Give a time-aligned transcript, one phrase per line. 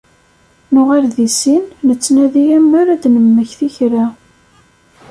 [0.73, 4.05] Nuɣal deg sin nettnadi amer ad d-nemmekti kra.